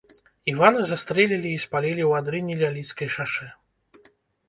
[0.53, 3.55] Івана застрэлілі і спалілі ў адрыне ля лідскай шашы.